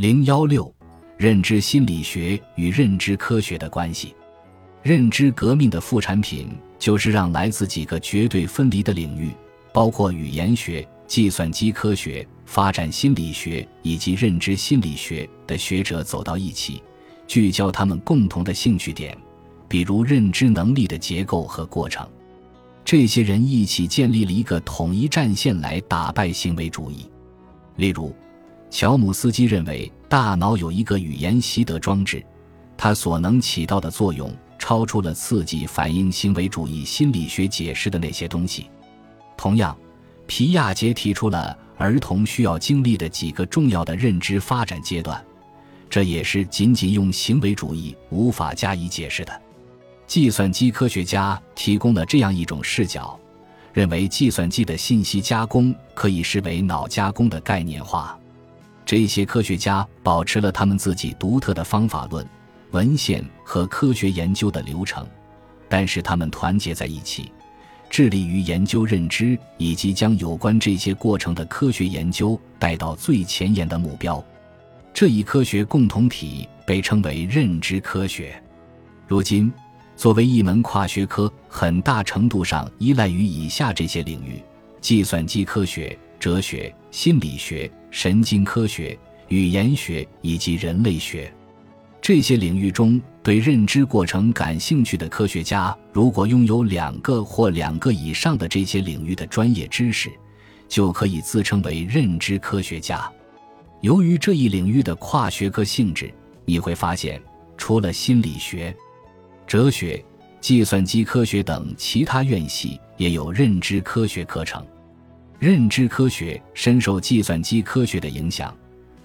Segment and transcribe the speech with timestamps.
[0.00, 0.74] 零幺六，
[1.18, 4.14] 认知心理学与认知科学的关系。
[4.82, 9.30] 认知革命的副产品就是让来自几个绝对分离的领域，
[9.74, 16.82] 包括语言学、计算机科学、发展心理学以及认知心理学的学者走到一起，
[17.26, 19.14] 聚焦他们共同的兴趣点，
[19.68, 22.08] 比如认知能力的结构和过程。
[22.86, 27.06] 这些人一起建立了一个统一战线来打败行为主义。
[27.76, 28.14] 例如，
[28.70, 32.24] 乔姆斯基认为大脑有一个语言习得装置，
[32.76, 38.70] 它所能起到的作用超出了刺激反应行为主义心理学解释的那些东西。
[39.36, 39.76] 同样，
[40.26, 45.22] 皮亚杰提出了儿童需要经历的几个重要的认知发展阶段，
[45.88, 49.42] 这也是仅仅用行为主义无法加以解释的。
[50.06, 53.18] 计算机科学家提供了这样一种视角，
[53.72, 58.19] 认为计算机的信息加工可以视为脑加工的概念化。
[58.90, 62.26] 这些科学家保持了他们自己独特的方法论、
[62.72, 65.06] 文献和科学研究的流程，
[65.68, 67.30] 但是他们团结在一起，
[67.88, 74.20] 致力于研究认知以及将有关这些过程的科学研究带到最前沿的目标。
[74.92, 78.42] 这一科学共同体被称为认知科学。
[79.06, 79.52] 如今。
[79.94, 84.42] 作为一门跨学科，很大程度上依赖于以下这些领域：
[84.80, 88.96] 计算机科学、哲学、心理学、神经科学、
[89.28, 91.32] 语言学以及人类学。
[92.02, 100.10] 这些领域中，对认知过程感兴趣的科学家，如果拥有两个或两个以上的这些领域的专业知识，
[100.68, 103.10] 就可以自称为认知科学家。
[103.80, 106.12] 由于这一领域的跨学科性质，
[106.44, 107.20] 你会发现，
[107.56, 108.76] 除了心理学。
[109.46, 110.04] 哲学、
[110.38, 114.62] 计算机科学等其他院系也有认知科学课程。
[115.40, 118.54] 认知科学深受计算机科学的影响，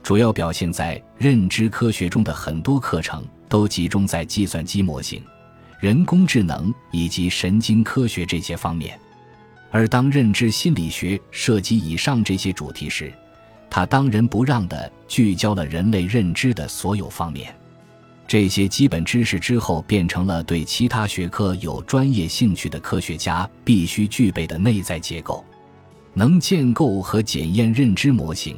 [0.00, 5.20] 主要表现在认知科学中的很多课程都集中在计算机模型、
[5.80, 8.96] 人工智能以及神经科学这些方面。
[9.72, 13.12] 而当认知心理学涉及以上这些主题时，
[13.68, 17.52] 它当仁不让地聚焦了人类认知的所有方面。
[18.28, 25.44] 这些基本知识之后变成了对其他学科有专业兴趣的科学家必须具备的内在结构，
[26.14, 28.56] 能建构和检验认知模型，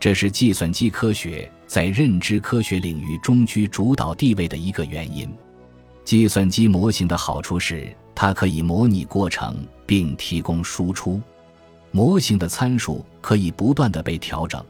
[0.00, 5.28] 这是计算机科学在认知科学领域中居主导地位的一个原因。
[6.04, 11.20] 计算机模型的好处是它可以模拟过程并提供输出，
[11.90, 14.64] 模型的参数可以不断的被调整。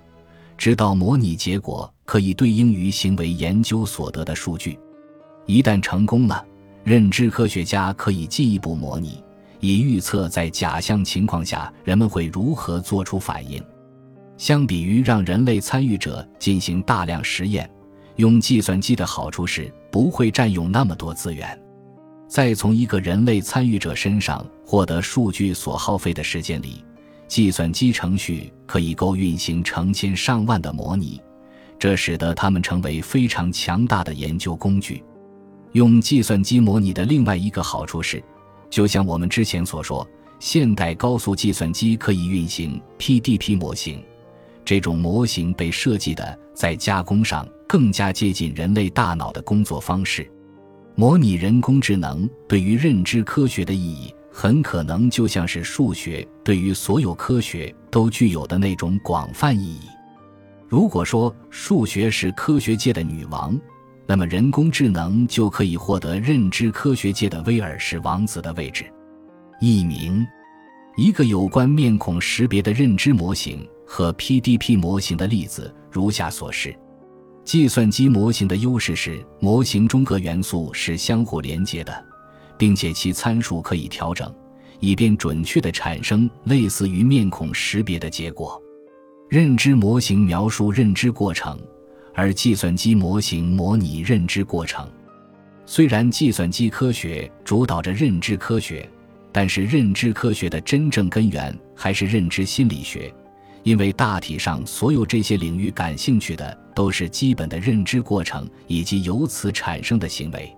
[0.57, 4.77] 直到模拟结果可以对应于行为研究所得的数据，
[5.47, 6.45] 一旦成功了，
[6.83, 9.23] 认知科学家可以进一步模拟，
[9.61, 13.63] 以预测在假象情况下人们会如何做出反应。
[14.37, 17.69] 相比于让人类参与者进行大量实验，
[18.17, 21.59] 用计算机的好处是不会占用那么多资源，
[22.29, 26.85] 在从一个人类参与者身上获得数据所耗费的时间里。
[27.27, 31.21] 计算机程序可以够运行成千上万的模拟，
[31.79, 35.05] 这使得它们成为非常强大的研究工具。
[35.73, 38.23] 用计算机模拟的另外一个好处是，
[38.71, 40.07] 就像我们之前所说，
[40.39, 44.03] 现代高速计算机可以运行 PDP 模型，
[44.65, 50.31] 这种模型被设计的在加工上更加接近人类大脑的工作方式。
[50.95, 54.15] 模拟人工智能对于认知科学的意义。
[54.31, 59.81] 很可能就像是数学对于所有科学都具有的那种广泛意义。
[60.69, 63.59] 如果说数学是科学界的女王，
[64.09, 68.87] 那么人工智能就可以获得认知科学界的威尔士王子的位置。
[69.61, 70.27] 一名，
[70.97, 76.75] 一个有关面孔识别的认知模型和 PDP 模型的例子如下所示：
[77.45, 82.09] 计算机模型的优势是模型中各元素是相互连接的。
[82.59, 84.35] 并且其参数可以调整，
[84.81, 88.61] 以便准确地产生类似于面孔识别的结果。
[89.31, 91.57] 认知模型描述认知过程，
[92.19, 94.91] 而计算机模型模拟认知过程。
[95.65, 98.91] 虽然计算机科学主导着认知科学，
[99.31, 103.15] 但是认知科学的真正根源还是认知心理学，
[103.63, 110.53] 因为大体上所有这些领域感兴趣的都是基本的认知过程以及由此产生的行为。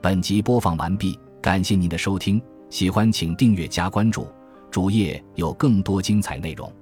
[0.00, 2.40] 本集播放完毕，感谢您的收听，
[2.70, 4.28] 喜欢请订阅加关注，
[4.70, 6.72] 主页有更多精彩内容。